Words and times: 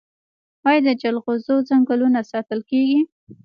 آیا 0.67 0.79
د 0.87 0.89
جلغوزیو 1.01 1.65
ځنګلونه 1.69 2.19
ساتل 2.31 2.59
کیږي؟ 2.69 2.99